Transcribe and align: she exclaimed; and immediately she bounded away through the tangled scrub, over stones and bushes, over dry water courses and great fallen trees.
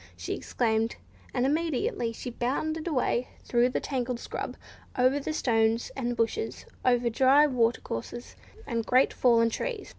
she 0.17 0.33
exclaimed; 0.33 0.95
and 1.31 1.45
immediately 1.45 2.11
she 2.11 2.31
bounded 2.31 2.87
away 2.87 3.27
through 3.43 3.69
the 3.69 3.79
tangled 3.79 4.19
scrub, 4.19 4.57
over 4.97 5.21
stones 5.31 5.91
and 5.95 6.17
bushes, 6.17 6.65
over 6.83 7.07
dry 7.07 7.45
water 7.45 7.81
courses 7.81 8.35
and 8.65 8.83
great 8.87 9.13
fallen 9.13 9.51
trees. 9.51 9.89